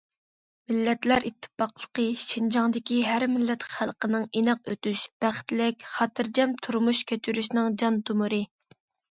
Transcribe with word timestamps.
مىللەتلەر 0.69 1.25
ئىتتىپاقلىقى 1.29 2.05
شىنجاڭدىكى 2.21 2.97
ھەر 3.09 3.25
مىللەت 3.33 3.67
خەلقنىڭ 3.75 4.25
ئىناق 4.41 4.73
ئۆتۈش، 4.73 5.05
بەختلىك، 5.27 5.87
خاتىرجەم 5.93 6.57
تۇرمۇش 6.69 7.05
كەچۈرۈشىنىڭ 7.15 7.71
جان 7.85 8.03
تومۇرى. 8.11 8.43